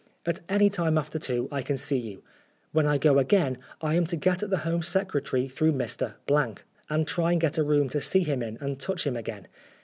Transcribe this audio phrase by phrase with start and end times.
[0.25, 2.23] At any time after two I can see you.
[2.71, 6.15] When I go again, I am to get at the Home Secretary through Mr.
[6.89, 9.47] and try and get a room to see him in and touch him again.